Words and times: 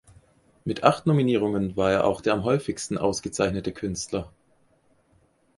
Mit 0.65 0.83
acht 0.83 1.05
Nominierungen 1.05 1.77
war 1.77 1.91
er 1.91 2.05
auch 2.05 2.21
der 2.21 2.33
am 2.33 2.43
häufigsten 2.43 2.97
ausgezeichnete 2.97 3.71
Künstler. 3.71 4.31